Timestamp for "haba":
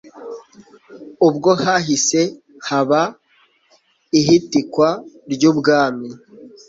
2.67-3.01